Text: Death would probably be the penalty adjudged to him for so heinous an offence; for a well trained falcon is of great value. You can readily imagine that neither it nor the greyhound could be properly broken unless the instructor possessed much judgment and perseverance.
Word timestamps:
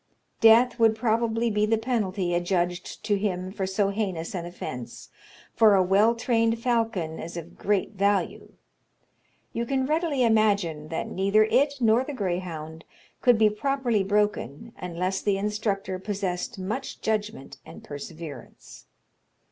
Death 0.39 0.79
would 0.79 0.95
probably 0.95 1.51
be 1.51 1.67
the 1.67 1.77
penalty 1.77 2.33
adjudged 2.33 3.03
to 3.05 3.19
him 3.19 3.51
for 3.51 3.67
so 3.67 3.89
heinous 3.89 4.33
an 4.33 4.47
offence; 4.47 5.09
for 5.53 5.75
a 5.75 5.83
well 5.83 6.15
trained 6.15 6.57
falcon 6.57 7.19
is 7.19 7.37
of 7.37 7.55
great 7.55 7.91
value. 7.91 8.53
You 9.53 9.63
can 9.67 9.85
readily 9.85 10.23
imagine 10.23 10.87
that 10.87 11.07
neither 11.07 11.43
it 11.43 11.75
nor 11.79 12.03
the 12.03 12.13
greyhound 12.13 12.83
could 13.21 13.37
be 13.37 13.51
properly 13.51 14.03
broken 14.03 14.73
unless 14.75 15.21
the 15.21 15.37
instructor 15.37 15.99
possessed 15.99 16.57
much 16.57 17.01
judgment 17.01 17.57
and 17.63 17.83
perseverance. 17.83 18.87